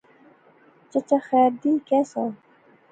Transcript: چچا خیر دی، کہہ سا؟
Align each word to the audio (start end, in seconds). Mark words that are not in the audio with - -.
چچا 0.91 1.17
خیر 1.27 1.49
دی، 1.61 1.71
کہہ 1.87 2.03
سا؟ 2.11 2.23